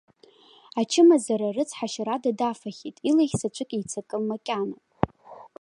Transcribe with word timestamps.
Ачымазара 0.79 1.55
рыцҳашьарада 1.55 2.31
дафахьеит, 2.39 2.97
илахь 3.09 3.35
заҵәык 3.39 3.71
еицакым 3.77 4.23
макьана. 4.29 4.77